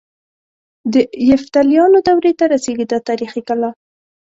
د 0.91 0.93
یفتلیانو 1.29 1.97
دورې 2.07 2.31
ته 2.39 2.45
رسيږي 2.53 2.85
دا 2.91 2.99
تاریخي 3.09 3.41
کلا. 3.47 3.69